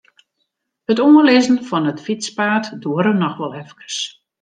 It 0.91 1.01
oanlizzen 1.07 1.59
fan 1.69 1.89
it 1.91 2.03
fytspaad 2.05 2.65
duorre 2.81 3.13
noch 3.23 3.39
wol 3.41 3.57
efkes. 3.63 3.97